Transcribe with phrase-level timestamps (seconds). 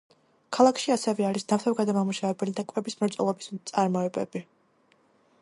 [0.55, 4.45] ქალაქში ასევე არის ნავთობგადამამუშავებელი და კვების მრეწველობის წარმოებები.